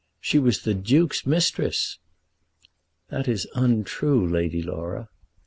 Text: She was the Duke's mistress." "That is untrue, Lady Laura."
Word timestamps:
She 0.19 0.39
was 0.39 0.63
the 0.63 0.73
Duke's 0.73 1.27
mistress." 1.27 1.99
"That 3.11 3.27
is 3.27 3.45
untrue, 3.53 4.27
Lady 4.27 4.63
Laura." 4.63 5.09